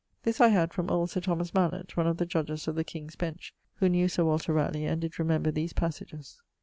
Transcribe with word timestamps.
This 0.23 0.41
I 0.41 0.47
had 0.47 0.73
from 0.73 0.89
old 0.89 1.11
Sir 1.11 1.19
Thomas 1.21 1.51
Malett, 1.51 1.95
one 1.95 2.07
of 2.07 2.17
the 2.17 2.25
Judges 2.25 2.67
of 2.67 2.73
the 2.73 2.83
King's 2.83 3.15
Bench, 3.15 3.53
who 3.75 3.87
knew 3.87 4.07
Sir 4.07 4.25
Walter 4.25 4.51
Ralegh, 4.51 4.91
and 4.91 4.99
did 4.99 5.19
remember 5.19 5.51
these 5.51 5.73
passages. 5.73 6.41